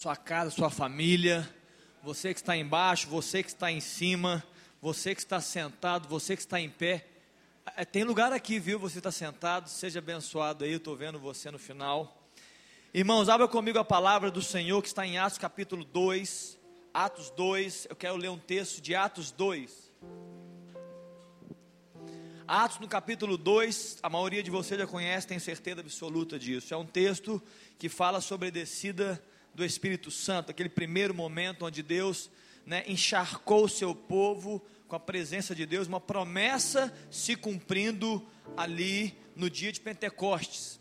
[0.00, 1.52] sua casa, sua família,
[2.04, 4.44] você que está embaixo, você que está em cima,
[4.80, 7.04] você que está sentado, você que está em pé.
[7.76, 8.78] É, tem lugar aqui, viu?
[8.78, 12.16] Você está sentado, seja abençoado aí, eu estou vendo você no final.
[12.94, 16.56] Irmãos, abra comigo a palavra do Senhor que está em Atos capítulo 2.
[16.94, 19.90] Atos 2, eu quero ler um texto de Atos 2.
[22.46, 26.72] Atos no capítulo 2, a maioria de vocês já conhece, tem certeza absoluta disso.
[26.72, 27.42] É um texto
[27.80, 29.20] que fala sobre a descida
[29.58, 32.30] do Espírito Santo, aquele primeiro momento onde Deus
[32.64, 38.24] né, encharcou o seu povo com a presença de Deus, uma promessa se cumprindo
[38.56, 40.78] ali no dia de Pentecostes.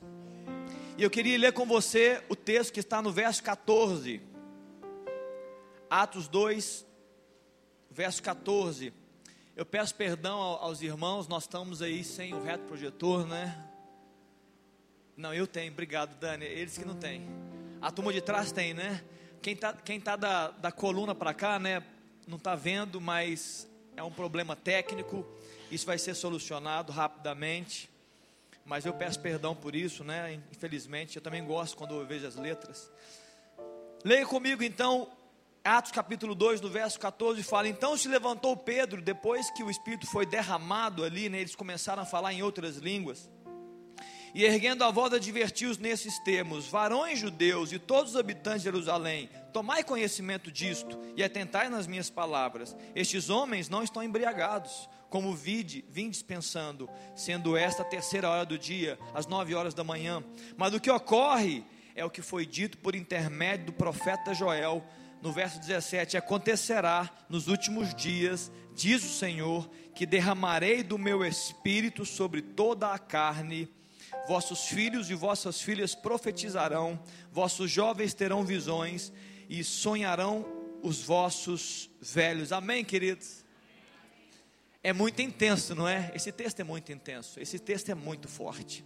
[0.96, 4.22] E eu queria ler com você o texto que está no verso 14.
[5.90, 6.86] Atos 2,
[7.90, 8.94] verso 14.
[9.56, 13.60] Eu peço perdão aos irmãos, nós estamos aí sem o reto projetor, né?
[15.16, 16.46] Não, eu tenho, obrigado, Dani.
[16.46, 17.28] Eles que não têm.
[17.88, 19.02] A turma de trás tem, né?
[19.42, 21.82] Quem está quem tá da, da coluna para cá, né?
[22.28, 25.26] Não está vendo, mas é um problema técnico.
[25.72, 27.90] Isso vai ser solucionado rapidamente.
[28.66, 30.38] Mas eu peço perdão por isso, né?
[30.52, 32.92] Infelizmente, eu também gosto quando eu vejo as letras.
[34.04, 35.08] Leia comigo então
[35.64, 40.08] Atos capítulo 2, do verso 14, fala: Então se levantou Pedro, depois que o Espírito
[40.08, 43.30] foi derramado ali, né, eles começaram a falar em outras línguas.
[44.38, 49.32] E erguendo a voz, advertiu-os nesses termos: Varões judeus e todos os habitantes de Jerusalém,
[49.52, 52.78] tomai conhecimento disto e atentai nas minhas palavras.
[52.94, 58.60] Estes homens não estão embriagados, como vide, vim dispensando, sendo esta a terceira hora do
[58.60, 60.24] dia, às nove horas da manhã.
[60.56, 64.86] Mas o que ocorre é o que foi dito por intermédio do profeta Joel
[65.20, 72.06] no verso 17: Acontecerá nos últimos dias, diz o Senhor, que derramarei do meu espírito
[72.06, 73.68] sobre toda a carne.
[74.28, 79.12] Vossos filhos e vossas filhas profetizarão, vossos jovens terão visões
[79.50, 80.46] e sonharão
[80.84, 82.52] os vossos velhos.
[82.52, 83.46] Amém, queridos?
[84.84, 86.12] É muito intenso, não é?
[86.14, 88.84] Esse texto é muito intenso, esse texto é muito forte.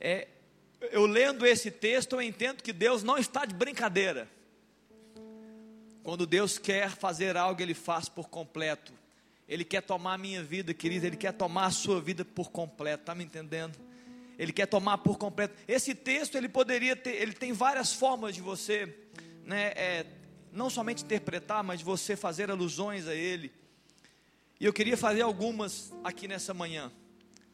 [0.00, 0.28] É,
[0.92, 4.28] eu lendo esse texto, eu entendo que Deus não está de brincadeira.
[6.02, 8.92] Quando Deus quer fazer algo, Ele faz por completo.
[9.46, 13.02] Ele quer tomar a minha vida, querida, Ele quer tomar a sua vida por completo,
[13.02, 13.89] está me entendendo?
[14.40, 15.54] Ele quer tomar por completo.
[15.68, 18.86] Esse texto, ele poderia ter, ele tem várias formas de você,
[19.44, 20.06] né, é,
[20.50, 23.52] não somente interpretar, mas de você fazer alusões a ele.
[24.58, 26.90] E eu queria fazer algumas aqui nessa manhã,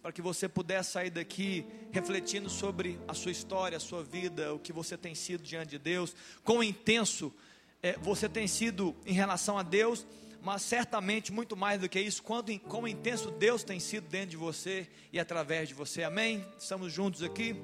[0.01, 4.59] para que você pudesse sair daqui refletindo sobre a sua história, a sua vida, o
[4.61, 6.15] que você tem sido diante de Deus,
[6.45, 7.35] quão intenso
[7.83, 10.07] é, você tem sido em relação a Deus,
[10.47, 14.37] mas certamente muito mais do que isso, quanto, quão intenso Deus tem sido dentro de
[14.37, 16.47] você e através de você, amém?
[16.57, 17.57] Estamos juntos aqui.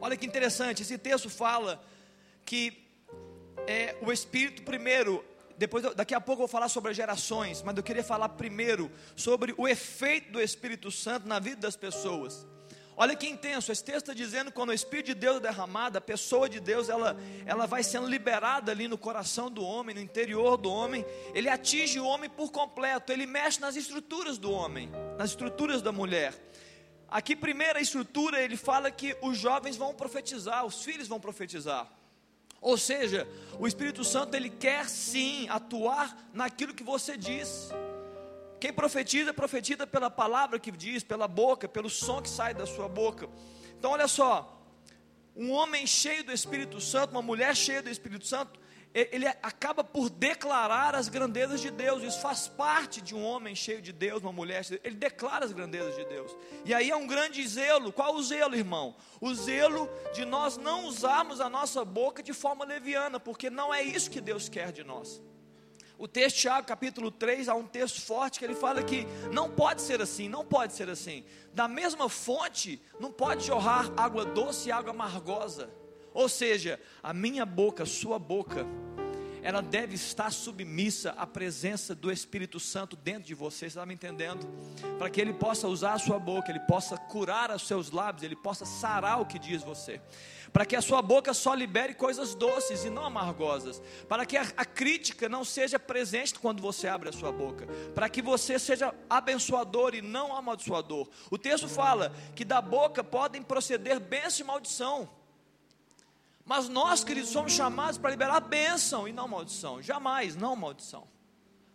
[0.00, 1.84] Olha que interessante, esse texto fala
[2.44, 2.86] que
[3.66, 5.24] é, o Espírito primeiro,
[5.56, 8.92] depois daqui a pouco eu vou falar sobre as gerações, mas eu queria falar primeiro
[9.16, 12.46] sobre o efeito do Espírito Santo na vida das pessoas.
[13.00, 15.96] Olha que intenso, esse texto está dizendo que quando o Espírito de Deus é derramado,
[15.96, 17.16] a pessoa de Deus, ela,
[17.46, 22.00] ela vai sendo liberada ali no coração do homem, no interior do homem, ele atinge
[22.00, 26.34] o homem por completo, ele mexe nas estruturas do homem, nas estruturas da mulher.
[27.08, 31.88] Aqui, primeira estrutura, ele fala que os jovens vão profetizar, os filhos vão profetizar.
[32.60, 33.28] Ou seja,
[33.60, 37.70] o Espírito Santo ele quer sim atuar naquilo que você diz.
[38.60, 42.88] Quem profetiza, profetiza pela palavra que diz, pela boca, pelo som que sai da sua
[42.88, 43.28] boca.
[43.78, 44.62] Então, olha só:
[45.36, 48.58] um homem cheio do Espírito Santo, uma mulher cheia do Espírito Santo,
[48.92, 52.02] ele acaba por declarar as grandezas de Deus.
[52.02, 54.92] Isso faz parte de um homem cheio de Deus, uma mulher cheia de Deus.
[54.92, 56.34] Ele declara as grandezas de Deus.
[56.64, 57.92] E aí é um grande zelo.
[57.92, 58.96] Qual o zelo, irmão?
[59.20, 63.82] O zelo de nós não usarmos a nossa boca de forma leviana, porque não é
[63.82, 65.22] isso que Deus quer de nós.
[65.98, 69.82] O texto Tiago, capítulo 3, há um texto forte que ele fala que não pode
[69.82, 71.24] ser assim, não pode ser assim.
[71.52, 75.68] Da mesma fonte, não pode jorrar água doce e água amargosa.
[76.14, 78.64] Ou seja, a minha boca, sua boca,
[79.48, 83.94] ela deve estar submissa à presença do Espírito Santo dentro de você, você está me
[83.94, 84.46] entendendo?
[84.98, 88.36] Para que ele possa usar a sua boca, ele possa curar os seus lábios, ele
[88.36, 90.02] possa sarar o que diz você
[90.52, 94.42] para que a sua boca só libere coisas doces e não amargosas, para que a,
[94.56, 98.94] a, crítica não seja presente quando você abre a sua boca, para que você seja
[99.10, 101.06] abençoador e não amaldiçoador.
[101.30, 105.17] O texto fala que da boca podem proceder bênção e maldição.
[106.48, 109.82] Mas nós, queridos, somos chamados para liberar bênção e não maldição.
[109.82, 111.06] Jamais, não maldição.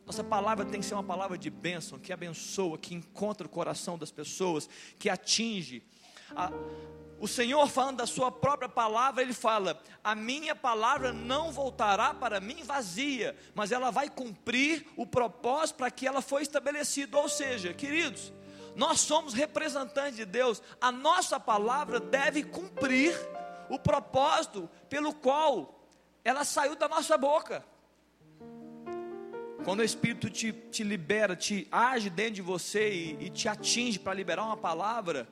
[0.04, 4.00] Nossa palavra tem que ser uma palavra de bênção, que abençoa, que encontra o coração
[4.00, 4.68] das pessoas,
[4.98, 5.84] que atinge
[6.36, 6.52] A,
[7.20, 12.40] o Senhor falando da sua própria palavra, ele fala: "A minha palavra não voltará para
[12.40, 17.16] mim vazia, mas ela vai cumprir o propósito para que ela foi estabelecida".
[17.16, 18.34] Ou seja, queridos,
[18.76, 20.64] nós somos representantes de Deus.
[20.82, 23.16] A nossa palavra deve cumprir
[23.74, 25.88] o propósito pelo qual
[26.24, 27.66] ela saiu da nossa boca.
[29.66, 33.98] Quando o Espírito te, te libera, te age dentro de você e, e te atinge
[33.98, 35.28] para liberar uma palavra,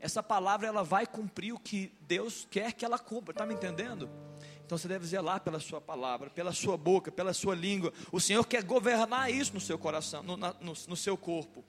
[0.00, 4.10] essa palavra ela vai cumprir o que Deus quer que ela cumpra, está me entendendo?
[4.64, 7.92] Então você deve zelar pela sua palavra, pela sua boca, pela sua língua.
[8.10, 11.62] O Senhor quer governar isso no seu coração, no, no, no seu corpo.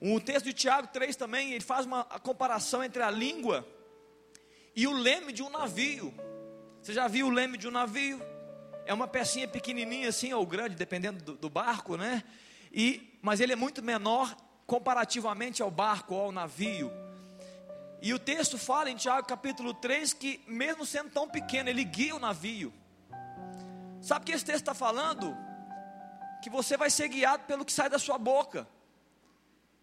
[0.00, 3.66] O texto de Tiago 3 também, ele faz uma comparação entre a língua
[4.74, 6.14] e o leme de um navio.
[6.82, 8.20] Você já viu o leme de um navio?
[8.86, 12.24] É uma pecinha pequenininha assim, ou grande, dependendo do, do barco, né?
[12.72, 14.34] E, mas ele é muito menor
[14.66, 16.90] comparativamente ao barco ou ao navio.
[18.00, 22.14] E o texto fala em Tiago capítulo 3 que, mesmo sendo tão pequeno, ele guia
[22.14, 22.72] o navio.
[24.00, 25.36] Sabe o que esse texto está falando?
[26.42, 28.68] Que você vai ser guiado pelo que sai da sua boca.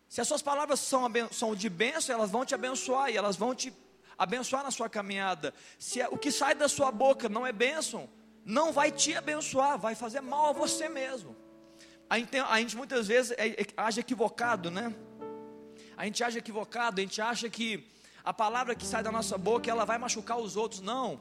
[0.08, 3.54] Se as suas palavras são, são de bênção, elas vão te abençoar e elas vão
[3.54, 3.74] te
[4.18, 5.54] abençoar na sua caminhada.
[5.78, 8.10] Se é, o que sai da sua boca não é bênção,
[8.44, 11.36] não vai te abençoar, vai fazer mal a você mesmo.
[12.10, 14.94] A gente, a gente muitas vezes é, é, age equivocado, né?
[15.98, 17.88] A gente age equivocado, a gente acha que
[18.24, 20.82] a palavra que sai da nossa boca ela vai machucar os outros.
[20.82, 21.20] Não.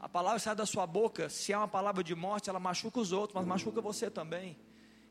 [0.00, 3.00] A palavra que sai da sua boca, se é uma palavra de morte, ela machuca
[3.00, 4.58] os outros, mas machuca você também.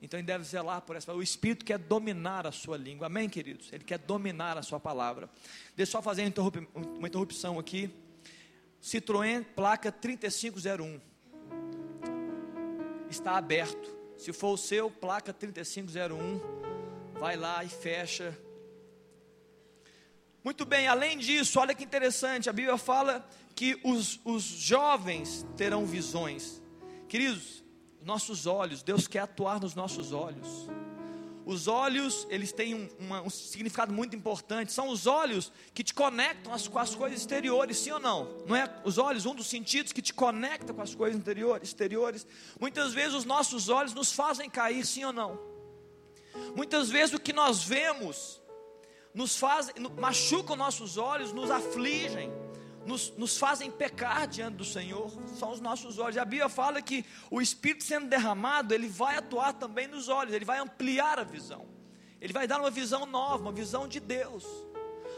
[0.03, 1.13] Então ele deve zelar por essa.
[1.13, 3.07] O Espírito quer dominar a sua língua.
[3.07, 3.71] Amém, queridos?
[3.71, 5.29] Ele quer dominar a sua palavra.
[5.77, 6.31] Deixa eu só fazer
[6.75, 7.89] uma interrupção aqui.
[8.81, 10.99] Citroën, placa 3501.
[13.09, 13.95] Está aberto.
[14.17, 16.41] Se for o seu, placa 3501.
[17.17, 18.37] Vai lá e fecha.
[20.43, 22.49] Muito bem, além disso, olha que interessante.
[22.49, 23.25] A Bíblia fala
[23.55, 26.61] que os, os jovens terão visões.
[27.07, 27.62] Queridos,
[28.03, 30.67] nossos olhos, Deus quer atuar nos nossos olhos.
[31.45, 34.71] Os olhos, eles têm um, uma, um significado muito importante.
[34.71, 38.37] São os olhos que te conectam as, com as coisas exteriores, sim ou não?
[38.47, 42.25] Não é os olhos, um dos sentidos que te conecta com as coisas interiores, exteriores.
[42.59, 45.37] Muitas vezes os nossos olhos nos fazem cair, sim ou não?
[46.55, 48.41] Muitas vezes o que nós vemos
[49.13, 52.31] nos faz, machuca os nossos olhos, nos afligem
[52.85, 56.17] nos, nos fazem pecar diante do Senhor são os nossos olhos.
[56.17, 60.45] A Bíblia fala que o Espírito sendo derramado, ele vai atuar também nos olhos, ele
[60.45, 61.65] vai ampliar a visão,
[62.19, 64.45] ele vai dar uma visão nova, uma visão de Deus.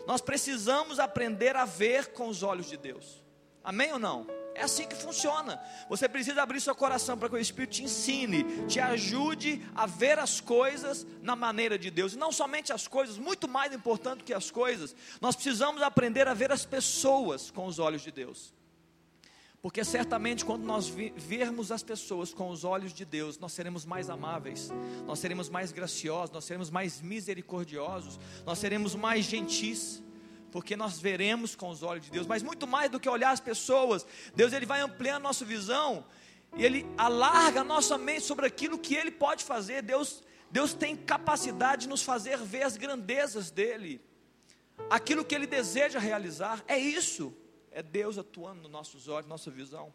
[0.06, 3.24] Nós precisamos aprender a ver com os olhos de Deus,
[3.64, 4.45] amém ou não?
[4.56, 5.62] É assim que funciona.
[5.90, 10.18] Você precisa abrir seu coração para que o Espírito te ensine, te ajude a ver
[10.18, 12.14] as coisas na maneira de Deus.
[12.14, 16.34] E não somente as coisas, muito mais importante que as coisas, nós precisamos aprender a
[16.34, 18.56] ver as pessoas com os olhos de Deus.
[19.62, 24.10] Porque certamente quando nós vermos as pessoas com os olhos de Deus, nós seremos mais
[24.10, 24.72] amáveis,
[25.06, 30.02] nós seremos mais graciosos, nós seremos mais misericordiosos, nós seremos mais gentis
[30.56, 33.42] porque nós veremos com os olhos de Deus, mas muito mais do que olhar as
[33.42, 36.06] pessoas, Deus ele vai ampliando a nossa visão
[36.56, 39.82] e ele alarga a nossa mente sobre aquilo que ele pode fazer.
[39.82, 44.00] Deus, Deus tem capacidade de nos fazer ver as grandezas dele,
[44.90, 46.64] aquilo que ele deseja realizar.
[46.70, 47.36] É isso,
[47.70, 49.94] é Deus atuando nos nossos olhos, nossa visão.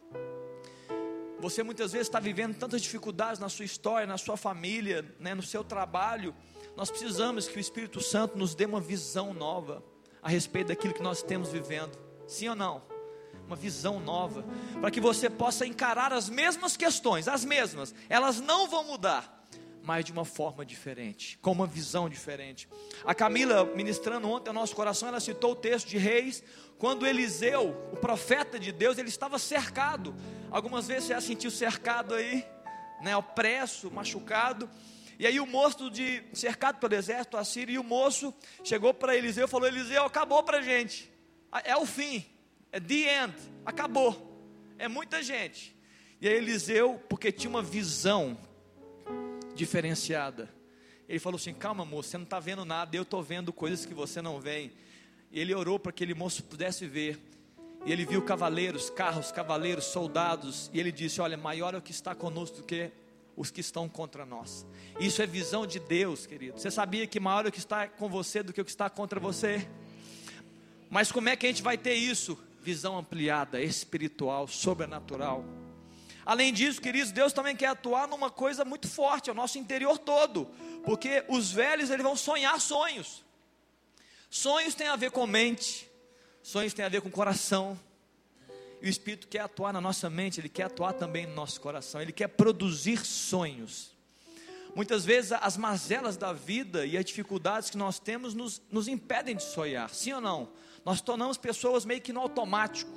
[1.39, 5.43] Você muitas vezes está vivendo tantas dificuldades na sua história, na sua família, né, no
[5.43, 6.35] seu trabalho.
[6.76, 9.83] Nós precisamos que o Espírito Santo nos dê uma visão nova
[10.23, 11.99] a respeito daquilo que nós temos vivendo.
[12.27, 12.83] Sim ou não?
[13.47, 14.45] Uma visão nova,
[14.81, 19.45] para que você possa encarar as mesmas questões, as mesmas, elas não vão mudar,
[19.83, 22.69] mas de uma forma diferente, com uma visão diferente.
[23.05, 26.45] A Camila, ministrando ontem ao nosso coração, ela citou o texto de Reis,
[26.79, 30.15] quando Eliseu, o profeta de Deus, ele estava cercado.
[30.50, 32.47] Algumas vezes você já sentiu cercado aí,
[33.03, 34.71] né, opresso, machucado.
[35.21, 38.33] E aí o moço de cercado pelo exército assírio, e o moço
[38.65, 41.12] chegou para Eliseu e falou: Eliseu, acabou para a gente.
[41.62, 42.25] É o fim.
[42.73, 43.35] É the end.
[43.67, 44.43] Acabou.
[44.79, 45.77] É muita gente.
[46.23, 48.35] E aí Eliseu, porque tinha uma visão
[49.55, 50.49] diferenciada,
[51.07, 53.93] ele falou assim: calma, moço, você não está vendo nada, eu estou vendo coisas que
[53.93, 54.71] você não vê.
[55.31, 57.21] E ele orou para que aquele moço pudesse ver.
[57.85, 60.71] E ele viu cavaleiros, carros, cavaleiros, soldados.
[60.73, 62.91] E ele disse: Olha, maior é o que está conosco do que
[63.37, 64.67] os que estão contra nós.
[64.99, 66.59] Isso é visão de Deus, querido.
[66.59, 68.91] Você sabia que maior é o que está com você do que o que está
[68.91, 69.69] contra você?
[70.89, 72.39] Mas como é que a gente vai ter isso?
[72.61, 75.45] Visão ampliada, espiritual, sobrenatural.
[76.27, 79.99] Além disso, queridos, Deus também quer atuar numa coisa muito forte, é o nosso interior
[79.99, 80.47] todo,
[80.85, 83.25] porque os velhos eles vão sonhar sonhos.
[84.31, 85.91] Sonhos têm a ver com mente.
[86.43, 87.79] Sonhos têm a ver com coração.
[88.83, 92.01] E o Espírito quer atuar na nossa mente, ele quer atuar também no nosso coração,
[92.01, 93.95] ele quer produzir sonhos.
[94.75, 99.37] Muitas vezes as mazelas da vida e as dificuldades que nós temos nos, nos impedem
[99.37, 100.49] de sonhar, sim ou não?
[100.85, 102.91] Nós tornamos pessoas meio que no automático.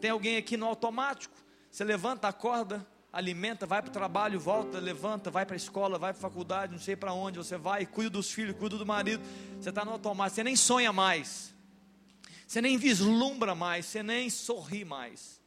[0.00, 1.34] Tem alguém aqui no automático?
[1.70, 6.12] Você levanta, acorda, alimenta, vai para o trabalho, volta, levanta, vai para a escola, vai
[6.12, 9.22] para a faculdade, não sei para onde você vai, cuida dos filhos, cuida do marido.
[9.60, 11.54] Você está no automático, você nem sonha mais,
[12.48, 15.38] você nem vislumbra mais, você nem sorri mais.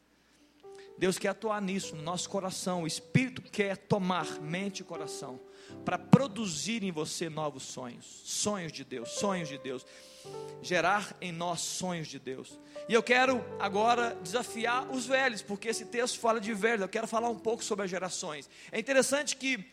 [1.00, 2.84] Deus quer atuar nisso, no nosso coração.
[2.84, 5.40] O Espírito quer tomar mente e coração
[5.84, 9.84] para produzir em você novos sonhos, sonhos de Deus, sonhos de Deus,
[10.62, 12.60] gerar em nós sonhos de Deus.
[12.88, 17.08] E eu quero agora desafiar os velhos, porque esse texto fala de velhos, eu quero
[17.08, 18.48] falar um pouco sobre as gerações.
[18.72, 19.66] É interessante que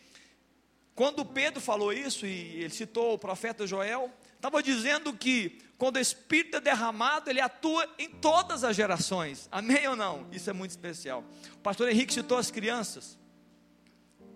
[0.99, 6.01] quando Pedro falou isso, e ele citou o profeta Joel, estava dizendo que quando o
[6.01, 9.49] Espírito é derramado, ele atua em todas as gerações.
[9.53, 10.27] Amém ou não?
[10.33, 11.23] Isso é muito especial.
[11.55, 13.17] O pastor Henrique citou as crianças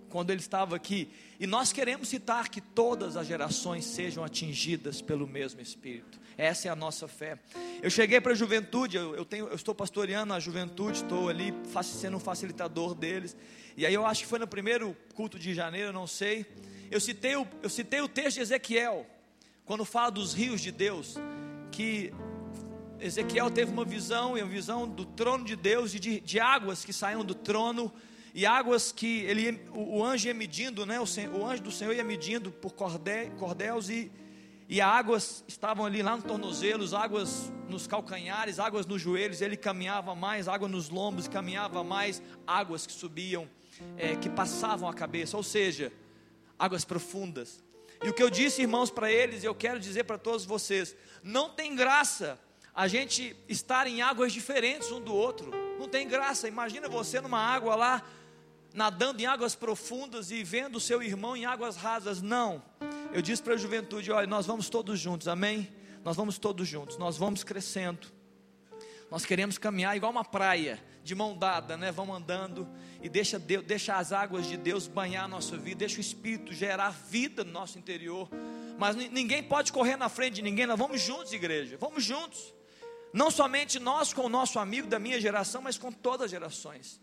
[0.09, 1.11] quando ele estava aqui.
[1.41, 6.21] E nós queremos citar que todas as gerações sejam atingidas pelo mesmo Espírito.
[6.39, 7.41] Essa é a nossa fé.
[7.83, 11.53] Eu cheguei para a juventude, eu, eu, tenho, eu estou pastoreando a juventude, estou ali
[11.83, 13.37] sendo um facilitador deles.
[13.77, 16.47] E aí eu acho que foi no primeiro culto de janeiro, não sei.
[16.91, 19.07] Eu citei o, eu citei o texto de Ezequiel,
[19.65, 21.17] quando fala dos rios de Deus,
[21.71, 22.13] que
[23.01, 26.85] Ezequiel teve uma visão, e uma visão do trono de Deus, e de, de águas
[26.85, 27.93] que saíam do trono
[28.35, 30.99] e águas que ele, o, o anjo ia medindo, né?
[30.99, 31.05] O,
[31.39, 34.11] o, anjo do Senhor ia medindo por cordéis e,
[34.69, 40.15] e águas estavam ali lá no tornozelo, águas nos calcanhares, águas nos joelhos, ele caminhava
[40.15, 43.49] mais, água nos lombos, caminhava mais, águas que subiam,
[43.97, 45.93] é, que passavam a cabeça, ou seja,
[46.59, 47.63] águas profundas.
[48.03, 50.97] E o que eu disse, irmãos, para eles, e eu quero dizer para todos vocês:
[51.23, 52.39] não tem graça
[52.75, 56.49] a gente estar em águas diferentes um do outro, não tem graça.
[56.49, 58.03] Imagina você numa água lá
[58.75, 62.23] nadando em águas profundas e vendo o seu irmão em águas rasas.
[62.23, 62.63] Não.
[63.13, 65.73] Eu disse para a juventude: olha, nós vamos todos juntos, amém?
[66.05, 68.09] Nós vamos todos juntos, nós vamos crescendo.
[69.11, 71.91] Nós queremos caminhar igual uma praia, de mão dada, né?
[71.91, 72.69] Vamos andando
[73.03, 76.53] e deixa, Deus, deixa as águas de Deus banhar a nossa vida, deixa o Espírito
[76.53, 78.29] gerar vida no nosso interior.
[78.79, 82.55] Mas ninguém pode correr na frente de ninguém, nós vamos juntos, igreja, vamos juntos.
[83.13, 87.01] Não somente nós com o nosso amigo da minha geração, mas com todas as gerações.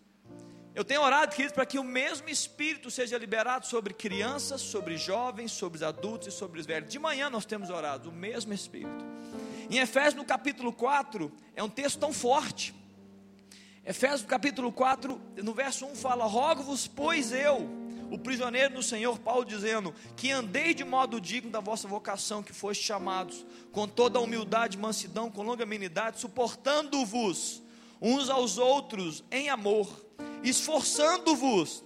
[0.74, 5.52] Eu tenho orado, queridos, para que o mesmo Espírito seja liberado sobre crianças, sobre jovens,
[5.52, 6.90] sobre os adultos e sobre os velhos.
[6.90, 9.06] De manhã nós temos orado, o mesmo Espírito.
[9.70, 12.74] Em Efésios, no capítulo 4, é um texto tão forte.
[13.90, 17.68] Efésios, capítulo 4, no verso 1 fala: Rogo-vos, pois eu,
[18.12, 22.54] o prisioneiro do Senhor, Paulo dizendo: Que andei de modo digno da vossa vocação, que
[22.54, 27.64] foste chamados, com toda a humildade, mansidão, com longanimidade, suportando-vos
[28.00, 30.08] uns aos outros em amor
[30.44, 31.84] esforçando-vos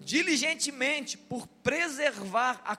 [0.00, 2.78] diligentemente por preservar a,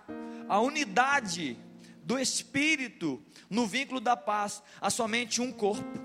[0.56, 1.58] a unidade
[2.04, 6.00] do Espírito no vínculo da paz, há somente um corpo,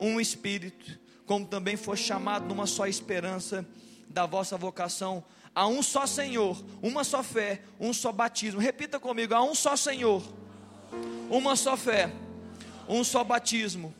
[0.00, 3.66] um Espírito, como também foi chamado numa só esperança
[4.08, 5.24] da vossa vocação,
[5.54, 8.60] há um só Senhor, uma só fé, um só batismo.
[8.60, 10.22] Repita comigo: há um só Senhor,
[11.30, 12.12] uma só fé,
[12.88, 13.94] um só batismo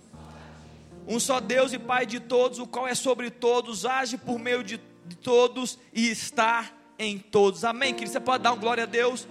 [1.06, 4.62] um só Deus e Pai de todos, o qual é sobre todos, age por meio
[4.62, 4.78] de,
[5.20, 7.64] todos e está em todos.
[7.64, 8.12] Amém, querido?
[8.12, 9.26] Você pode dar um glória a Deus?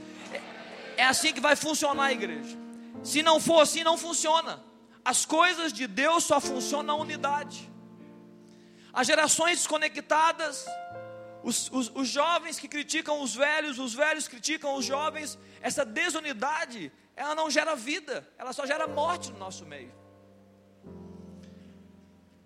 [0.97, 2.57] É, é assim que vai funcionar a igreja.
[3.03, 4.61] Se não for assim, não funciona.
[5.03, 7.70] As coisas de Deus só funcionam na unidade.
[8.93, 10.65] As gerações desconectadas,
[11.43, 16.91] os, os, os, jovens que criticam os velhos, os velhos criticam os jovens, essa desunidade,
[17.15, 19.93] ela não gera vida, ela só gera morte no nosso meio.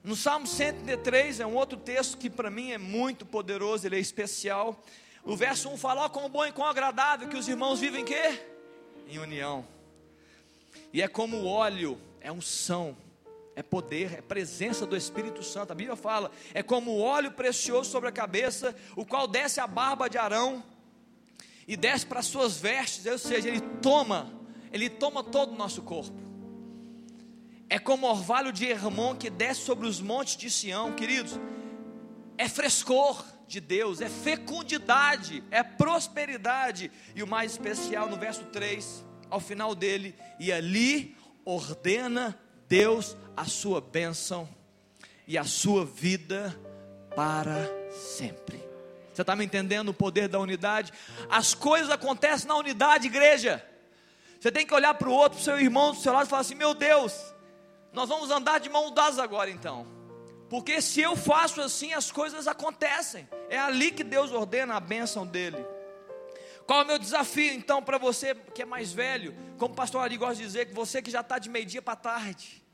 [0.04, 4.00] No Salmo 103 é um outro texto que para mim é muito poderoso, ele é
[4.00, 4.84] especial.
[5.24, 8.06] O verso 1 fala: oh, quão bom e quão agradável que os irmãos vivem em
[8.06, 8.40] quê?
[9.08, 9.66] Em união.
[10.94, 12.96] E é como o óleo, é unção,
[13.56, 15.72] é poder, é presença do Espírito Santo.
[15.72, 20.10] A Bíblia fala: é como óleo precioso sobre a cabeça, o qual desce a barba
[20.10, 20.64] de Arão
[21.68, 24.32] e desce para as suas vestes, ou seja, ele toma,
[24.72, 26.26] ele toma todo o nosso corpo
[27.70, 31.40] é como orvalho de Hermon que desce sobre os montes de Sião, queridos.
[32.38, 36.92] É frescor de Deus, é fecundidade, é prosperidade.
[37.16, 42.40] E o mais especial no verso 3, ao final dele, e ali ordena
[42.76, 44.50] Deus a sua bênção
[45.26, 46.54] e a sua vida
[47.16, 48.62] para sempre.
[49.14, 50.92] Você está me entendendo o poder da unidade?
[51.30, 53.66] As coisas acontecem na unidade, igreja.
[54.38, 56.30] Você tem que olhar para o outro, para o seu irmão do seu lado e
[56.30, 57.14] falar assim: meu Deus,
[57.94, 59.88] Nós vamos andar de mão dadas agora então.
[60.50, 63.26] Porque se eu faço assim, as coisas acontecem.
[63.50, 65.66] É ali que Deus ordena a bênção dele.
[66.68, 69.34] Qual é o meu desafio então para você que é mais velho?
[69.58, 71.96] Como o pastor Ari gosta de dizer, que você que já está de meio-dia para
[71.96, 72.65] tarde.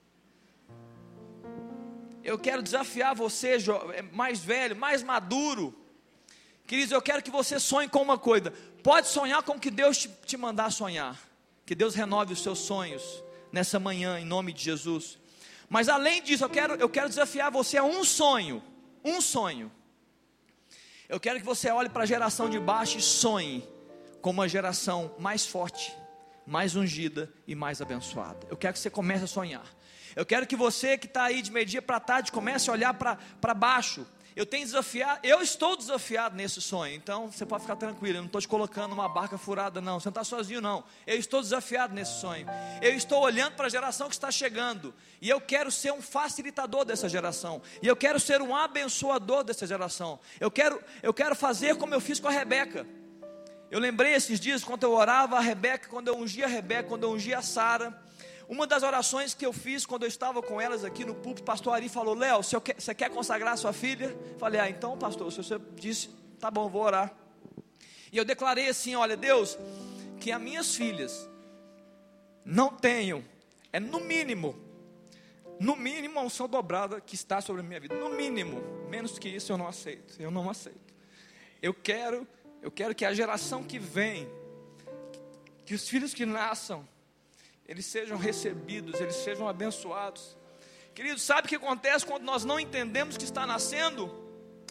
[2.23, 3.57] Eu quero desafiar você,
[3.93, 5.75] é, mais velho, mais maduro.
[6.67, 8.51] Queridos, eu quero que você sonhe com uma coisa.
[8.83, 11.19] Pode sonhar com o que Deus te, te mandar sonhar.
[11.65, 15.17] Que Deus renove os seus sonhos nessa manhã, em nome de Jesus.
[15.69, 18.61] Mas além disso, eu quero, eu quero desafiar você a um sonho.
[19.03, 19.71] Um sonho.
[21.09, 23.67] Eu quero que você olhe para a geração de baixo e sonhe
[24.21, 25.93] com uma geração mais forte,
[26.45, 28.47] mais ungida e mais abençoada.
[28.49, 29.65] Eu quero que você comece a sonhar.
[30.15, 33.53] Eu quero que você que está aí de meio-dia para tarde comece a olhar para
[33.53, 34.05] baixo.
[34.33, 38.27] Eu tenho desafiado, eu estou desafiado nesse sonho, então você pode ficar tranquilo, eu não
[38.27, 40.85] estou te colocando numa barca furada, não, você não está sozinho, não.
[41.05, 42.47] Eu estou desafiado nesse sonho.
[42.81, 46.85] Eu estou olhando para a geração que está chegando, e eu quero ser um facilitador
[46.85, 50.17] dessa geração, e eu quero ser um abençoador dessa geração.
[50.39, 52.87] Eu quero, eu quero fazer como eu fiz com a Rebeca.
[53.69, 57.03] Eu lembrei esses dias quando eu orava a Rebeca, quando eu ungia a Rebeca, quando
[57.03, 58.01] eu ungia a Sara.
[58.51, 61.45] Uma das orações que eu fiz quando eu estava com elas aqui no púlpito, o
[61.45, 64.13] pastor Ari falou: Léo, você quer consagrar sua filha?
[64.37, 67.15] Falei: Ah, então, pastor, se você disse, tá bom, vou orar.
[68.11, 69.57] E eu declarei assim: Olha, Deus,
[70.19, 71.29] que as minhas filhas
[72.43, 73.23] não tenham,
[73.71, 74.53] é no mínimo,
[75.57, 77.95] no mínimo a unção dobrada que está sobre a minha vida.
[77.95, 80.21] No mínimo, menos que isso eu não aceito.
[80.21, 80.93] Eu não aceito.
[81.61, 82.27] Eu quero,
[82.61, 84.27] eu quero que a geração que vem,
[85.65, 86.85] que os filhos que nasçam,
[87.67, 90.35] eles sejam recebidos, eles sejam abençoados.
[90.93, 94.11] Queridos, sabe o que acontece quando nós não entendemos que está nascendo?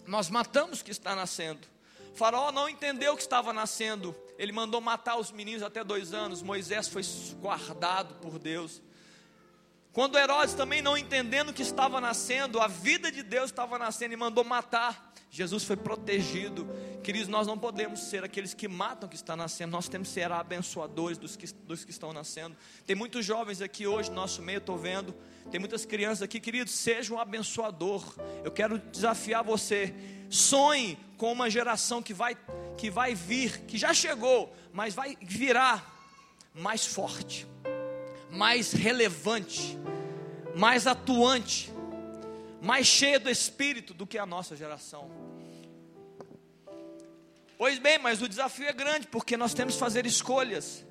[0.05, 1.67] Nós matamos que está nascendo.
[2.13, 4.15] Faraó não entendeu que estava nascendo.
[4.37, 6.41] Ele mandou matar os meninos até dois anos.
[6.41, 7.03] Moisés foi
[7.39, 8.81] guardado por Deus.
[9.93, 14.17] Quando Herodes também não entendendo que estava nascendo, a vida de Deus estava nascendo e
[14.17, 15.10] mandou matar.
[15.31, 16.67] Jesus foi protegido.
[17.01, 20.13] Queridos, nós não podemos ser aqueles que matam o que está nascendo, nós temos que
[20.13, 22.55] ser abençoadores dos que, dos que estão nascendo.
[22.85, 25.15] Tem muitos jovens aqui hoje no nosso meio, estou vendo.
[25.49, 28.03] Tem muitas crianças aqui, queridos, seja um abençoador.
[28.43, 29.95] Eu quero desafiar você.
[30.29, 32.37] Sonhe com uma geração que vai,
[32.77, 35.89] que vai vir, que já chegou, mas vai virar
[36.53, 37.47] mais forte,
[38.29, 39.77] mais relevante,
[40.55, 41.70] mais atuante
[42.61, 45.09] mais cheia do Espírito do que a nossa geração.
[47.57, 50.85] Pois bem, mas o desafio é grande, porque nós temos que fazer escolhas.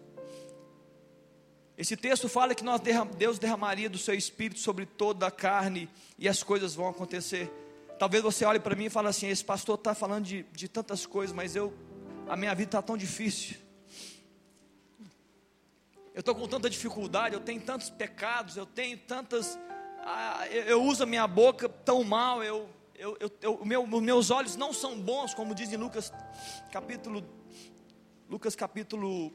[1.78, 2.80] Esse texto fala que nós
[3.16, 7.50] Deus derramaria do seu Espírito sobre toda a carne e as coisas vão acontecer.
[7.98, 11.06] Talvez você olhe para mim e fale assim: esse pastor está falando de, de tantas
[11.06, 11.72] coisas, mas eu,
[12.28, 13.56] a minha vida está tão difícil.
[16.12, 19.58] Eu estou com tanta dificuldade, eu tenho tantos pecados, eu tenho tantas
[20.04, 24.56] ah, eu, eu, uso a minha boca tão mal, eu, eu, eu, meu, meus olhos
[24.56, 26.12] não são bons, como diz em Lucas
[26.70, 27.24] capítulo,
[28.28, 29.32] Lucas capítulo,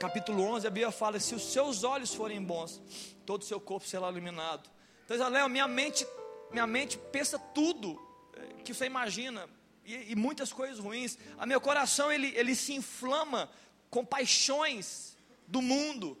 [0.00, 2.80] capítulo 11, a Bíblia fala, se os seus olhos forem bons,
[3.26, 4.70] todo o seu corpo será iluminado.
[5.04, 6.06] Então, Léo, minha mente,
[6.52, 8.00] minha mente pensa tudo
[8.34, 9.48] eh, que você imagina,
[9.84, 13.50] e, e muitas coisas ruins, a meu coração ele, ele se inflama
[13.90, 16.18] com paixões do mundo,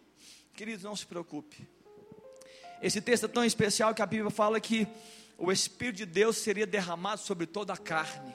[0.54, 1.68] queridos, não se preocupe,
[2.80, 4.86] esse texto é tão especial que a Bíblia fala que
[5.36, 8.34] o Espírito de Deus seria derramado sobre toda a carne.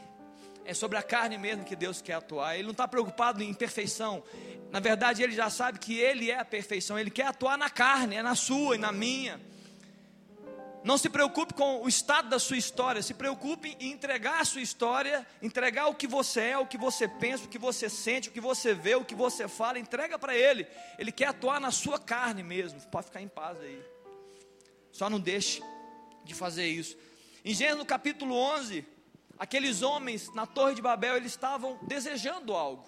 [0.66, 2.56] É sobre a carne mesmo que Deus quer atuar.
[2.56, 4.24] Ele não está preocupado em perfeição.
[4.72, 6.98] Na verdade, ele já sabe que Ele é a perfeição.
[6.98, 9.40] Ele quer atuar na carne, é na sua e na minha.
[10.84, 14.62] Não se preocupe com o estado da sua história, se preocupe em entregar a sua
[14.62, 18.32] história, entregar o que você é, o que você pensa, o que você sente, o
[18.32, 20.68] que você vê, o que você fala, entrega para Ele.
[20.98, 22.82] Ele quer atuar na sua carne mesmo.
[22.88, 23.93] Pode ficar em paz aí.
[24.94, 25.62] Só não deixe
[26.24, 26.96] de fazer isso.
[27.44, 28.86] Em Gênesis capítulo 11,
[29.38, 32.88] aqueles homens na Torre de Babel, eles estavam desejando algo.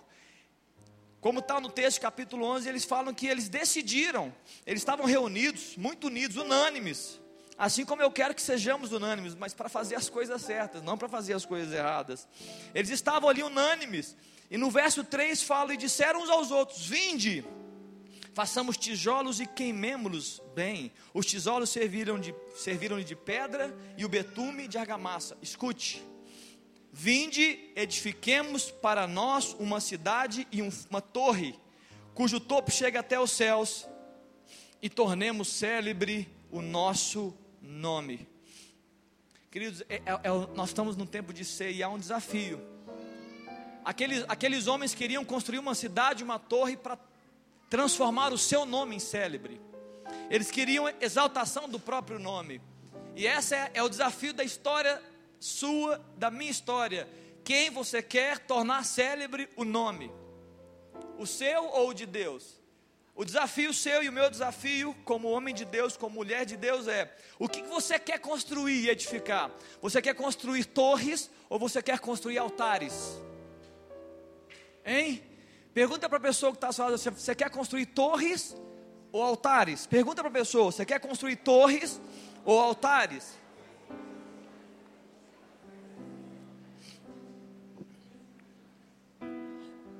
[1.19, 4.31] Como está no texto, capítulo 11, eles falam que eles decidiram,
[4.67, 7.19] eles estavam reunidos, muito unidos, unânimes.
[7.57, 11.09] Assim como eu quero que sejamos unânimes, mas para fazer as coisas certas, não para
[11.09, 12.27] fazer as coisas erradas.
[12.75, 14.15] Eles estavam ali unânimes.
[14.51, 17.43] E no verso 3 fala: E disseram uns aos outros: Vinde,
[18.35, 20.91] façamos tijolos e queimemos-los bem.
[21.13, 25.37] Os tijolos serviram de, serviram de pedra e o betume de argamassa.
[25.41, 26.03] Escute.
[26.91, 31.57] Vinde, edifiquemos para nós uma cidade e um, uma torre,
[32.13, 33.87] cujo topo chega até os céus,
[34.81, 38.27] e tornemos célebre o nosso nome.
[39.49, 42.61] Queridos, é, é, é, nós estamos num tempo de ser e há um desafio.
[43.85, 46.97] Aqueles, aqueles homens queriam construir uma cidade, uma torre para
[47.69, 49.61] transformar o seu nome em célebre.
[50.29, 52.61] Eles queriam exaltação do próprio nome.
[53.15, 55.01] E esse é, é o desafio da história
[55.39, 57.07] sua, da minha história.
[57.43, 60.11] Quem você quer tornar célebre o nome?
[61.17, 62.59] O seu ou o de Deus?
[63.15, 66.85] O desafio seu e o meu desafio, como homem de Deus, como mulher de Deus,
[66.87, 69.49] é: o que você quer construir e edificar?
[69.81, 73.17] Você quer construir torres ou você quer construir altares?
[74.85, 75.23] Hein?
[75.75, 78.55] Pergunta para a pessoa que está falando: você quer construir torres
[79.11, 79.85] ou altares?
[79.85, 81.99] Pergunta para a pessoa: você quer construir torres
[82.45, 83.37] ou altares?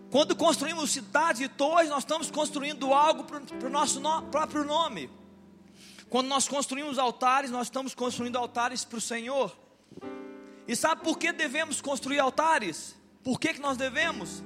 [0.09, 5.09] Quando construímos cidades e torres, nós estamos construindo algo para o nosso no, próprio nome.
[6.09, 9.53] Quando nós construímos altares, nós estamos construindo altares para o Senhor.
[10.65, 12.95] E sabe por que devemos construir altares?
[13.21, 14.41] Por que, que nós devemos?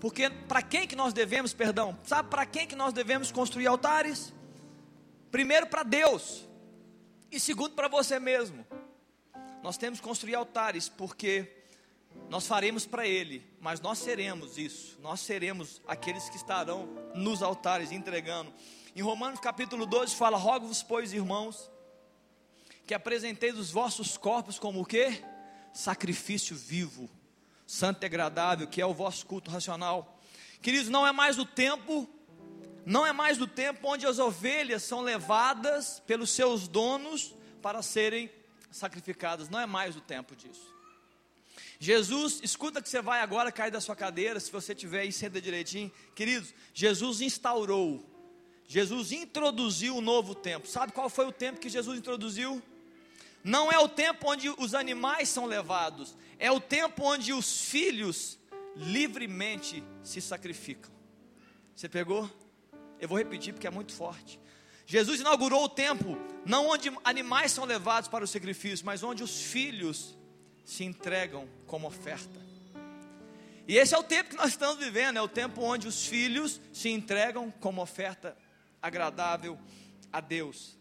[0.00, 1.98] Porque para quem que nós devemos, perdão?
[2.04, 4.32] Sabe para quem que nós devemos construir altares?
[5.30, 6.46] Primeiro para Deus.
[7.30, 8.64] E segundo para você mesmo.
[9.62, 11.58] Nós temos que construir altares porque
[12.28, 17.90] nós faremos para Ele, mas nós seremos isso, nós seremos aqueles que estarão nos altares
[17.90, 18.52] entregando.
[18.94, 21.70] Em Romanos capítulo 12 fala: Rogo-vos, pois, irmãos,
[22.86, 25.22] que apresenteis os vossos corpos como o que?
[25.72, 27.08] Sacrifício vivo,
[27.68, 30.18] santo e agradável, que é o vosso culto racional.
[30.62, 32.08] Queridos, não é mais o tempo,
[32.86, 38.30] não é mais o tempo onde as ovelhas são levadas pelos seus donos para serem
[38.70, 40.74] sacrificadas, não é mais o tempo disso.
[41.78, 45.38] Jesus, escuta que você vai agora cair da sua cadeira, se você tiver aí, senta
[45.38, 45.92] direitinho.
[46.14, 48.02] Queridos, Jesus instaurou,
[48.66, 50.66] Jesus introduziu um novo tempo.
[50.66, 52.62] Sabe qual foi o tempo que Jesus introduziu?
[53.48, 58.38] Não é o tempo onde os animais são levados, é o tempo onde os filhos
[58.76, 60.92] livremente se sacrificam.
[61.74, 62.30] Você pegou?
[63.00, 64.38] Eu vou repetir porque é muito forte.
[64.84, 69.40] Jesus inaugurou o tempo, não onde animais são levados para o sacrifício, mas onde os
[69.40, 70.14] filhos
[70.62, 72.38] se entregam como oferta.
[73.66, 76.60] E esse é o tempo que nós estamos vivendo, é o tempo onde os filhos
[76.70, 78.36] se entregam como oferta
[78.82, 79.58] agradável
[80.12, 80.78] a Deus.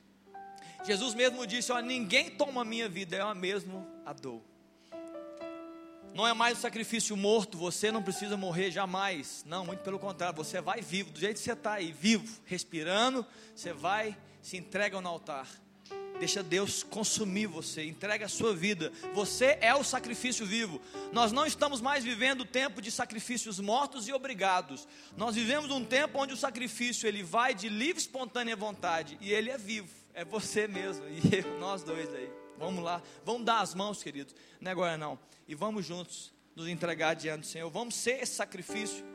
[0.88, 4.42] Jesus mesmo disse: Ó, ninguém toma a minha vida, eu mesmo a dou.
[6.14, 9.44] Não é mais um sacrifício morto, você não precisa morrer jamais.
[9.46, 13.26] Não, muito pelo contrário, você vai vivo, do jeito que você está aí, vivo, respirando,
[13.54, 15.46] você vai, se entrega no altar.
[16.20, 18.92] Deixa Deus consumir você, entrega a sua vida.
[19.14, 20.82] Você é o sacrifício vivo.
[21.12, 24.88] Nós não estamos mais vivendo o tempo de sacrifícios mortos e obrigados.
[25.18, 29.52] Nós vivemos um tempo onde o sacrifício ele vai de livre espontânea vontade e ele
[29.52, 30.07] é vivo.
[30.18, 32.28] É você mesmo e eu, nós dois aí.
[32.58, 34.34] Vamos lá, vamos dar as mãos, queridos.
[34.60, 35.20] Não é agora não.
[35.48, 37.70] E vamos juntos nos entregar diante do Senhor.
[37.70, 39.06] Vamos ser esse sacrifício.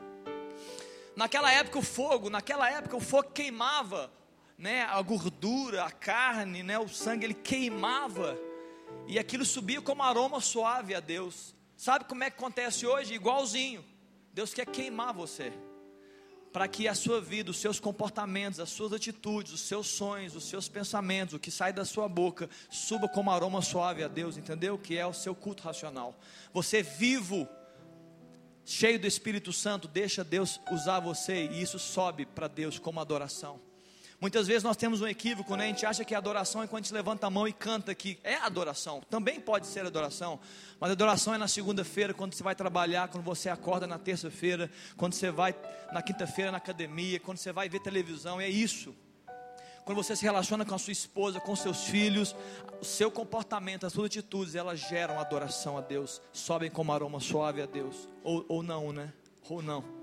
[1.13, 4.09] Naquela época o fogo, naquela época o fogo queimava
[4.57, 8.39] né, a gordura, a carne, né, o sangue, ele queimava
[9.05, 11.53] e aquilo subia como aroma suave a Deus.
[11.75, 13.13] Sabe como é que acontece hoje?
[13.13, 13.83] Igualzinho.
[14.31, 15.51] Deus quer queimar você
[16.53, 20.43] para que a sua vida, os seus comportamentos, as suas atitudes, os seus sonhos, os
[20.43, 24.77] seus pensamentos, o que sai da sua boca, suba como aroma suave a Deus, entendeu?
[24.77, 26.15] Que é o seu culto racional.
[26.53, 27.49] Você vivo,
[28.63, 33.59] cheio do Espírito Santo, deixa Deus usar você e isso sobe para Deus como adoração.
[34.23, 35.65] Muitas vezes nós temos um equívoco, né?
[35.65, 37.91] A gente acha que a adoração é quando a gente levanta a mão e canta
[37.91, 38.17] aqui.
[38.23, 40.39] É adoração, também pode ser adoração.
[40.79, 45.11] Mas adoração é na segunda-feira, quando você vai trabalhar, quando você acorda na terça-feira, quando
[45.11, 45.53] você vai
[45.91, 48.95] na quinta-feira na academia, quando você vai ver televisão, é isso.
[49.83, 52.33] Quando você se relaciona com a sua esposa, com seus filhos,
[52.79, 57.61] o seu comportamento, as suas atitudes, elas geram adoração a Deus, sobem como aroma suave
[57.61, 58.07] a Deus.
[58.23, 59.11] Ou, ou não, né?
[59.49, 60.02] Ou não.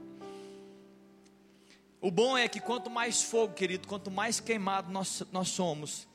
[2.00, 6.08] O bom é que quanto mais fogo, querido, quanto mais queimado nós, nós somos,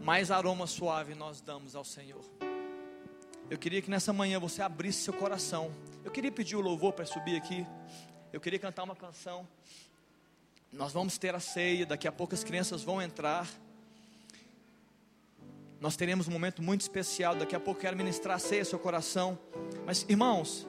[0.00, 2.24] mais aroma suave nós damos ao Senhor.
[3.50, 5.70] Eu queria que nessa manhã você abrisse seu coração.
[6.04, 7.66] Eu queria pedir o louvor para subir aqui.
[8.32, 9.46] Eu queria cantar uma canção.
[10.72, 13.46] Nós vamos ter a ceia, daqui a pouco as crianças vão entrar.
[15.80, 17.34] Nós teremos um momento muito especial.
[17.34, 19.38] Daqui a pouco quero ministrar a ceia ao seu coração.
[19.86, 20.66] Mas, irmãos,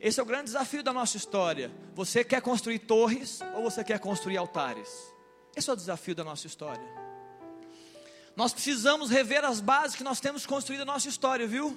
[0.00, 1.70] esse é o grande desafio da nossa história.
[1.94, 4.88] Você quer construir torres ou você quer construir altares?
[5.56, 6.86] Esse é o desafio da nossa história.
[8.36, 11.76] Nós precisamos rever as bases que nós temos construído na nossa história, viu?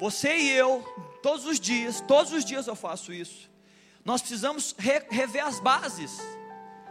[0.00, 0.82] Você e eu,
[1.22, 3.48] todos os dias, todos os dias eu faço isso.
[4.04, 6.18] Nós precisamos re rever as bases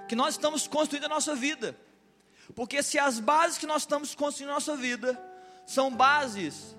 [0.08, 1.78] que nós estamos construindo na nossa vida.
[2.56, 5.22] Porque se as bases que nós estamos construindo na nossa vida
[5.66, 6.76] são bases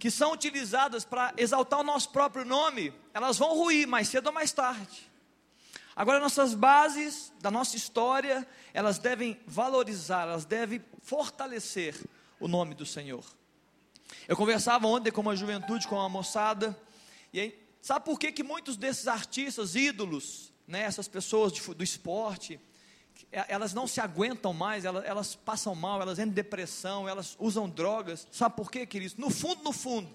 [0.00, 4.32] que são utilizadas para exaltar o nosso próprio nome, elas vão ruir mais cedo ou
[4.32, 5.10] mais tarde.
[5.94, 11.94] Agora, nossas bases da nossa história, elas devem valorizar, elas devem fortalecer
[12.40, 13.22] o nome do Senhor.
[14.26, 16.74] Eu conversava ontem com uma juventude, com uma moçada,
[17.30, 21.84] e aí, sabe por que, que muitos desses artistas, ídolos, né, essas pessoas de, do
[21.84, 22.58] esporte,
[23.32, 27.68] elas não se aguentam mais, elas, elas passam mal, elas entram em depressão, elas usam
[27.68, 28.26] drogas.
[28.30, 29.16] Sabe por quê, queridos?
[29.16, 30.08] No fundo, no fundo,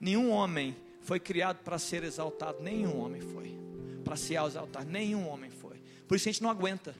[0.00, 3.58] nenhum homem foi criado para ser exaltado, nenhum homem foi.
[4.04, 5.82] Para se exaltar, nenhum homem foi.
[6.06, 6.94] Por isso a gente não aguenta.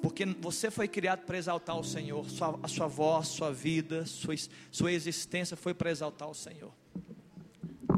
[0.00, 4.34] Porque você foi criado para exaltar o Senhor, sua, a sua voz, sua vida, sua,
[4.70, 6.70] sua existência foi para exaltar o Senhor.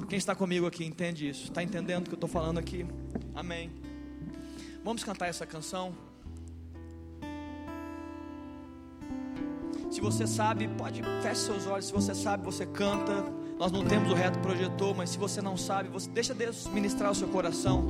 [0.09, 1.45] Quem está comigo aqui entende isso?
[1.45, 2.87] Está entendendo o que eu estou falando aqui?
[3.35, 3.86] Amém.
[4.87, 5.93] Vamos cantar essa canção.
[9.91, 11.87] Se você sabe, pode feche seus olhos.
[11.87, 13.25] Se você sabe, você canta.
[13.59, 17.11] Nós não temos o reto projetor, mas se você não sabe, você deixa Deus ministrar
[17.11, 17.85] o seu coração.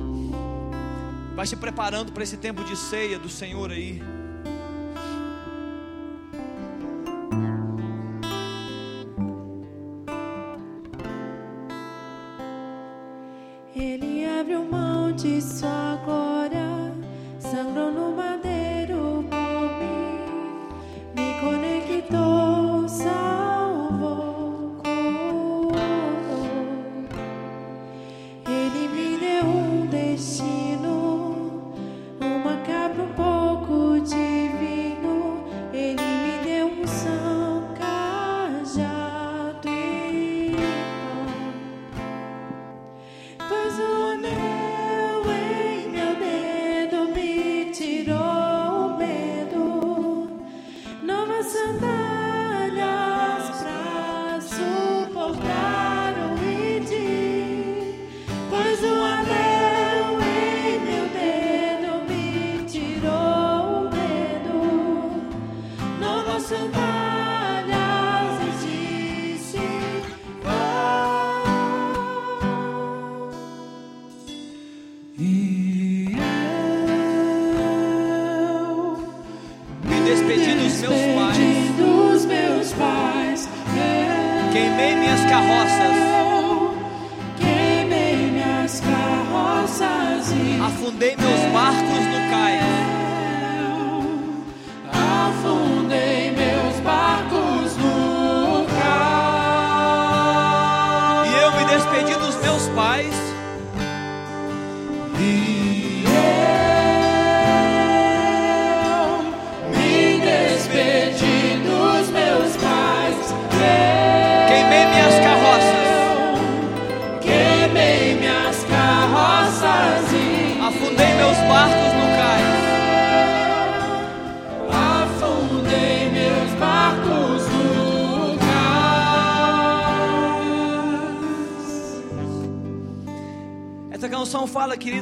[1.35, 4.01] Vai se preparando para esse tempo de ceia do Senhor aí.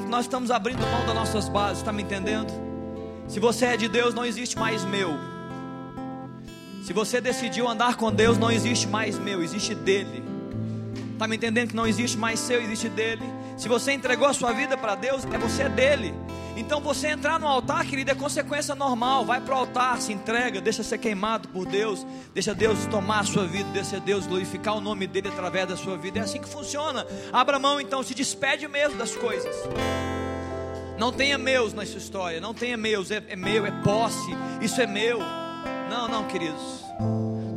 [0.09, 2.51] Nós estamos abrindo mão das nossas bases, está me entendendo?
[3.27, 5.17] Se você é de Deus, não existe mais meu.
[6.83, 10.23] Se você decidiu andar com Deus, não existe mais meu, existe dele.
[11.13, 13.23] Está me entendendo que não existe mais seu, existe dele.
[13.57, 16.13] Se você entregou a sua vida para Deus, é você dele.
[16.55, 19.25] Então você entrar no altar, querido, é consequência normal.
[19.25, 23.23] Vai para o altar, se entrega, deixa ser queimado por Deus, deixa Deus tomar a
[23.23, 26.19] sua vida, deixa Deus glorificar o nome dele através da sua vida.
[26.19, 27.05] É assim que funciona.
[27.33, 29.53] Abra mão então, se despede mesmo das coisas.
[30.97, 34.79] Não tenha meus na sua história, não tenha meus, é, é meu, é posse, isso
[34.79, 35.19] é meu.
[35.89, 36.85] Não, não, queridos.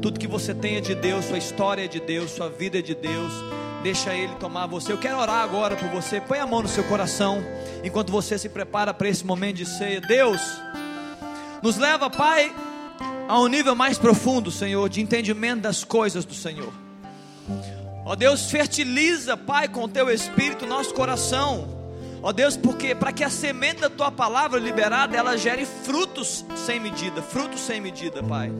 [0.02, 2.82] Tudo que você tem é de Deus, sua história é de Deus, sua vida é
[2.82, 3.32] de Deus.
[3.82, 4.92] Deixa Ele tomar você.
[4.92, 6.20] Eu quero orar agora por você.
[6.20, 7.44] Põe a mão no seu coração
[7.84, 10.00] enquanto você se prepara para esse momento de ceia.
[10.00, 10.40] Deus,
[11.62, 12.54] nos leva, Pai,
[13.28, 16.72] a um nível mais profundo, Senhor, de entendimento das coisas do Senhor.
[18.04, 21.78] Ó Deus, fertiliza, Pai, com o teu espírito nosso coração
[22.22, 26.80] Ó Deus, porque para que a semente da tua palavra liberada ela gere frutos sem
[26.80, 28.50] medida, frutos sem medida, Pai.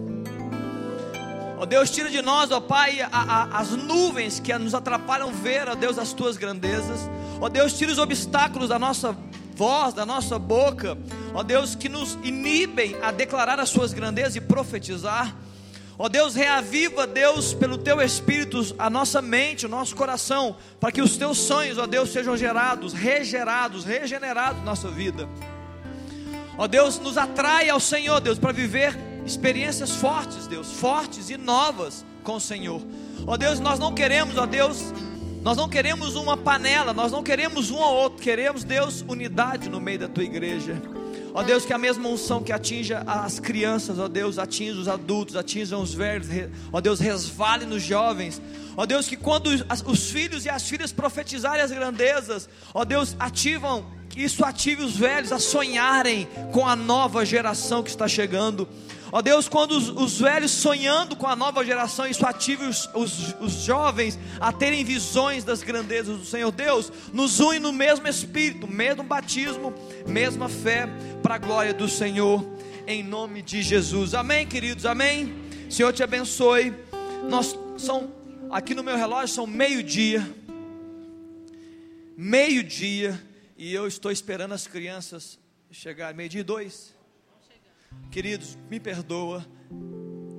[1.60, 5.68] Ó Deus, tira de nós, ó Pai, a, a, as nuvens que nos atrapalham ver,
[5.68, 7.10] ó Deus, as tuas grandezas.
[7.40, 9.16] Ó Deus, tira os obstáculos da nossa
[9.56, 10.96] voz, da nossa boca,
[11.34, 15.34] ó Deus, que nos inibem a declarar as suas grandezas e profetizar.
[15.98, 20.92] Ó oh Deus, reaviva, Deus, pelo teu espírito, a nossa mente, o nosso coração, para
[20.92, 25.28] que os teus sonhos, ó oh Deus, sejam gerados, regerados, regenerados na nossa vida.
[26.56, 31.36] Ó oh Deus, nos atrai ao Senhor, Deus, para viver experiências fortes, Deus, fortes e
[31.36, 32.82] novas com o Senhor.
[33.26, 34.92] Ó Deus, nós não queremos, ó Deus,
[35.42, 39.80] Nós não queremos uma panela, nós não queremos um ou outro, queremos, Deus, unidade no
[39.80, 40.76] meio da tua igreja.
[41.32, 45.36] Ó Deus, que a mesma unção que atinja as crianças, ó Deus, atinja os adultos,
[45.36, 46.26] atinja os velhos,
[46.72, 48.42] ó Deus, resvale nos jovens.
[48.76, 49.48] Ó Deus, que quando
[49.86, 54.96] os filhos e as filhas profetizarem as grandezas, ó Deus, ativam, que isso ative os
[54.96, 58.68] velhos a sonharem com a nova geração que está chegando.
[59.10, 63.34] Ó Deus, quando os, os, velhos sonhando com a nova geração, isso ative os, os,
[63.40, 66.50] os, jovens a terem visões das grandezas do Senhor.
[66.50, 69.72] Deus, nos une no mesmo Espírito, mesmo batismo,
[70.06, 70.86] mesma fé,
[71.22, 72.44] para a glória do Senhor,
[72.86, 74.12] em nome de Jesus.
[74.12, 75.34] Amém, queridos, amém.
[75.70, 76.74] Senhor te abençoe.
[77.28, 78.12] Nós são,
[78.50, 80.26] aqui no meu relógio, são meio-dia.
[82.14, 83.18] Meio-dia,
[83.56, 85.38] e eu estou esperando as crianças
[85.70, 86.97] chegar, meio-dia e dois.
[88.10, 89.46] Queridos, me perdoa.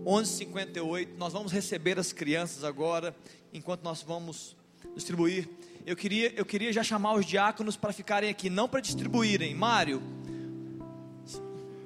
[0.06, 1.18] 11:58.
[1.18, 3.16] Nós vamos receber as crianças agora,
[3.54, 4.56] enquanto nós vamos
[4.96, 5.48] distribuir.
[5.86, 9.54] Eu queria, eu queria já chamar os diáconos para ficarem aqui, não para distribuírem.
[9.56, 10.02] Mário,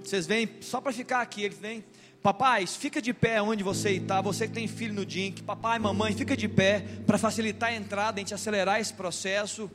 [0.04, 1.43] vocês vêm só para ficar aqui.
[1.43, 1.84] Eles vêm.
[2.21, 4.21] Papais, fica de pé onde você está.
[4.21, 5.43] Você que tem filho no DINC.
[5.43, 9.69] Papai, mamãe, fica de pé para facilitar a entrada, a gente acelerar esse processo.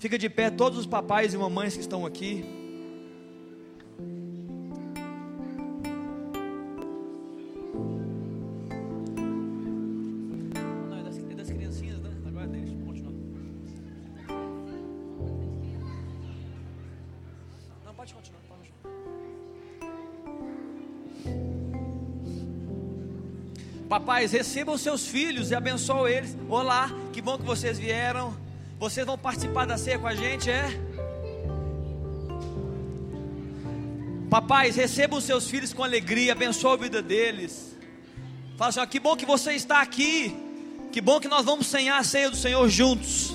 [0.00, 2.44] Fica de pé todos os papais e mamães que estão aqui.
[24.04, 26.36] Papais, recebam seus filhos e abençoem eles.
[26.46, 28.36] Olá, que bom que vocês vieram.
[28.78, 30.68] Vocês vão participar da ceia com a gente, é?
[34.28, 37.74] Papais, recebam seus filhos com alegria, abençoe a vida deles.
[38.58, 40.36] Fala assim, que bom que você está aqui.
[40.92, 43.34] Que bom que nós vamos senhar a ceia do Senhor juntos.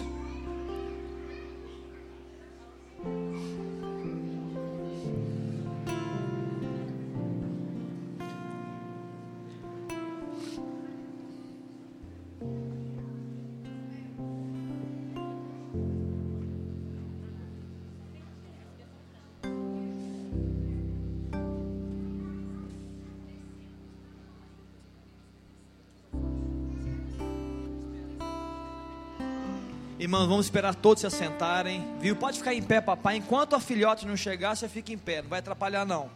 [29.99, 32.15] Irmãos, vamos esperar todos se assentarem, viu?
[32.15, 33.17] Pode ficar em pé, papai.
[33.17, 36.09] Enquanto a filhote não chegar, você fica em pé, não vai atrapalhar, não.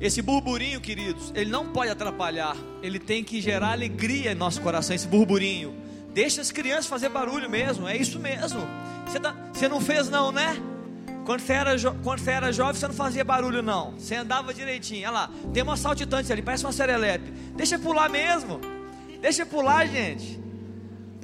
[0.00, 4.94] Esse burburinho, queridos, ele não pode atrapalhar, ele tem que gerar alegria em nosso coração,
[4.94, 5.74] esse burburinho.
[6.12, 8.60] Deixa as crianças fazer barulho mesmo, é isso mesmo.
[9.04, 10.56] Você, tá, você não fez, não, né?
[11.26, 13.98] Quando você, era quando você era jovem, você não fazia barulho, não.
[13.98, 15.08] Você andava direitinho.
[15.08, 17.32] Olha lá, tem uma saltitante ali, parece uma serelepe.
[17.56, 18.60] Deixa pular mesmo.
[19.20, 20.43] Deixa pular, gente.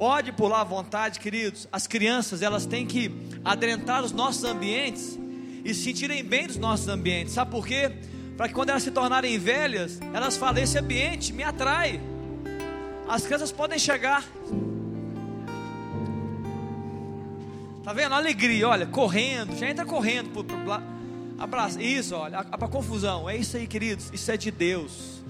[0.01, 1.67] Pode pular à vontade, queridos.
[1.71, 3.11] As crianças, elas têm que
[3.45, 5.15] adentrar os nossos ambientes
[5.63, 7.35] e se sentirem bem dos nossos ambientes.
[7.35, 7.91] Sabe por quê?
[8.35, 12.01] Para que quando elas se tornarem velhas, elas falem: esse ambiente me atrai.
[13.07, 14.25] As crianças podem chegar.
[17.83, 18.15] Tá vendo?
[18.15, 20.81] Alegria, olha, correndo, já entra correndo para
[21.37, 21.79] abraço.
[21.79, 23.29] Isso, olha, para confusão.
[23.29, 24.09] É isso aí, queridos.
[24.11, 25.20] Isso é de Deus.